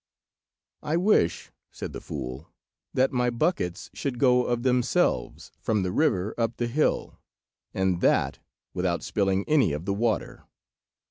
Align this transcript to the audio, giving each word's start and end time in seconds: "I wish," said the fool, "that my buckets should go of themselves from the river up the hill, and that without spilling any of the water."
"I 0.81 0.97
wish," 0.97 1.51
said 1.69 1.93
the 1.93 2.01
fool, 2.01 2.49
"that 2.91 3.11
my 3.11 3.29
buckets 3.29 3.91
should 3.93 4.17
go 4.17 4.45
of 4.47 4.63
themselves 4.63 5.51
from 5.59 5.83
the 5.83 5.91
river 5.91 6.33
up 6.39 6.57
the 6.57 6.65
hill, 6.65 7.19
and 7.71 8.01
that 8.01 8.39
without 8.73 9.03
spilling 9.03 9.45
any 9.47 9.73
of 9.73 9.85
the 9.85 9.93
water." 9.93 10.45